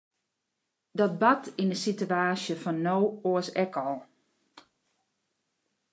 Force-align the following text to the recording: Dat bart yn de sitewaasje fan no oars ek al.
Dat 0.99 1.13
bart 1.21 1.45
yn 1.61 1.71
de 1.71 1.77
sitewaasje 1.83 2.55
fan 2.63 2.77
no 2.85 2.97
oars 3.29 3.47
ek 3.63 3.73
al. 3.87 3.95